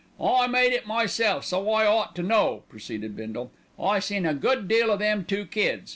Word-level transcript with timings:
"I 0.19 0.47
made 0.47 0.73
it 0.73 0.87
myself, 0.87 1.45
so 1.45 1.69
I 1.71 1.85
ought 1.85 2.15
to 2.15 2.23
know," 2.23 2.63
proceeded 2.69 3.15
Bindle. 3.15 3.51
"I 3.79 3.99
seen 3.99 4.25
a 4.25 4.33
good 4.33 4.67
deal 4.67 4.89
o' 4.89 4.97
them 4.97 5.23
two 5.25 5.45
kids." 5.45 5.89